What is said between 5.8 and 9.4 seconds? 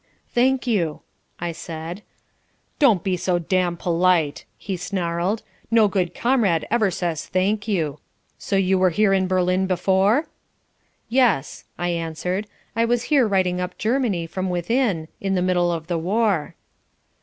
good comrade ever says 'thank you.' So you were here in